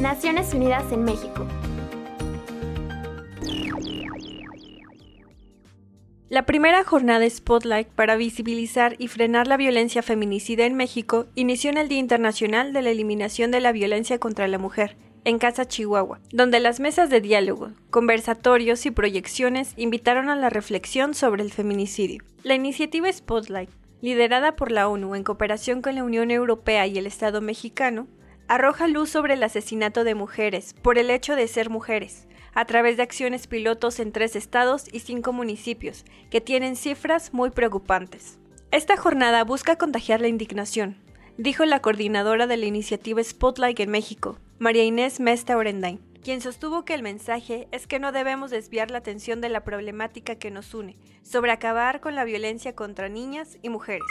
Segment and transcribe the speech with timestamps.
[0.00, 1.46] Naciones Unidas en México.
[6.30, 11.76] La primera jornada Spotlight para visibilizar y frenar la violencia feminicida en México inició en
[11.76, 16.20] el Día Internacional de la Eliminación de la Violencia contra la Mujer, en Casa Chihuahua,
[16.32, 22.24] donde las mesas de diálogo, conversatorios y proyecciones invitaron a la reflexión sobre el feminicidio.
[22.42, 23.68] La iniciativa Spotlight,
[24.00, 28.06] liderada por la ONU en cooperación con la Unión Europea y el Estado mexicano,
[28.50, 32.96] arroja luz sobre el asesinato de mujeres por el hecho de ser mujeres, a través
[32.96, 38.40] de acciones pilotos en tres estados y cinco municipios, que tienen cifras muy preocupantes.
[38.72, 40.96] Esta jornada busca contagiar la indignación,
[41.38, 46.84] dijo la coordinadora de la iniciativa Spotlight en México, María Inés Mesta Orendain, quien sostuvo
[46.84, 50.74] que el mensaje es que no debemos desviar la atención de la problemática que nos
[50.74, 54.02] une, sobre acabar con la violencia contra niñas y mujeres.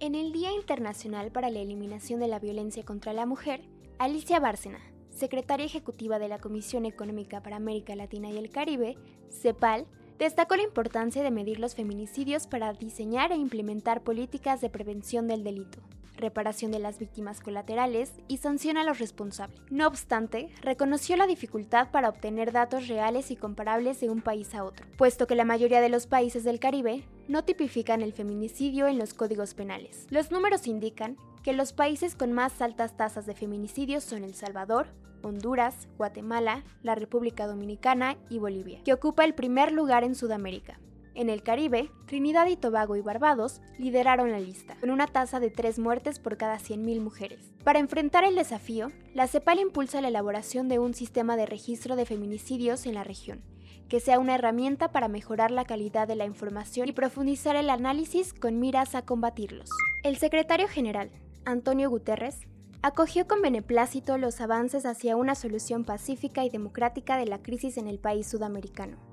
[0.00, 3.62] En el Día Internacional para la Eliminación de la Violencia contra la Mujer,
[3.98, 4.78] Alicia Bárcena,
[5.10, 8.96] secretaria ejecutiva de la Comisión Económica para América Latina y el Caribe,
[9.28, 15.26] CEPAL, destacó la importancia de medir los feminicidios para diseñar e implementar políticas de prevención
[15.26, 15.80] del delito
[16.18, 19.60] reparación de las víctimas colaterales y sanciona a los responsables.
[19.70, 24.64] No obstante, reconoció la dificultad para obtener datos reales y comparables de un país a
[24.64, 28.98] otro, puesto que la mayoría de los países del Caribe no tipifican el feminicidio en
[28.98, 30.06] los códigos penales.
[30.10, 34.88] Los números indican que los países con más altas tasas de feminicidios son El Salvador,
[35.22, 40.78] Honduras, Guatemala, la República Dominicana y Bolivia, que ocupa el primer lugar en Sudamérica.
[41.18, 45.50] En el Caribe, Trinidad y Tobago y Barbados lideraron la lista, con una tasa de
[45.50, 47.40] tres muertes por cada 100.000 mujeres.
[47.64, 52.06] Para enfrentar el desafío, la CEPAL impulsa la elaboración de un sistema de registro de
[52.06, 53.42] feminicidios en la región,
[53.88, 58.32] que sea una herramienta para mejorar la calidad de la información y profundizar el análisis
[58.32, 59.70] con miras a combatirlos.
[60.04, 61.10] El secretario general,
[61.44, 62.46] Antonio Guterres,
[62.80, 67.88] acogió con beneplácito los avances hacia una solución pacífica y democrática de la crisis en
[67.88, 69.07] el país sudamericano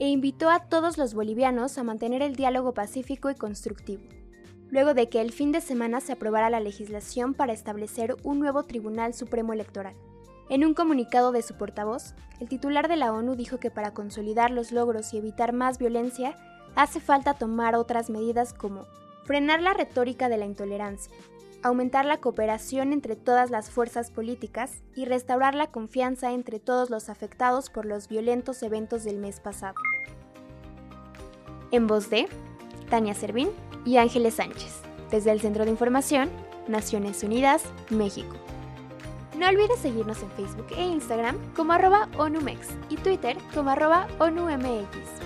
[0.00, 4.02] e invitó a todos los bolivianos a mantener el diálogo pacífico y constructivo,
[4.70, 8.64] luego de que el fin de semana se aprobara la legislación para establecer un nuevo
[8.64, 9.94] Tribunal Supremo Electoral.
[10.48, 14.50] En un comunicado de su portavoz, el titular de la ONU dijo que para consolidar
[14.50, 16.36] los logros y evitar más violencia,
[16.74, 18.86] hace falta tomar otras medidas como
[19.24, 21.12] frenar la retórica de la intolerancia,
[21.62, 27.08] aumentar la cooperación entre todas las fuerzas políticas y restaurar la confianza entre todos los
[27.08, 29.74] afectados por los violentos eventos del mes pasado.
[31.70, 32.26] En voz de
[32.88, 33.50] Tania Servín
[33.84, 36.30] y Ángeles Sánchez, desde el Centro de Información,
[36.66, 38.36] Naciones Unidas, México.
[39.38, 45.19] No olvides seguirnos en Facebook e Instagram como arroba ONUMEX y Twitter como arroba ONUMX.